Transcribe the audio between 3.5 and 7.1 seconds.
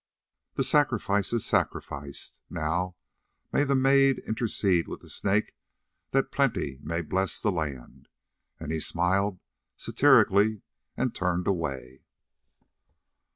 may the Maid intercede with the Snake that plenty may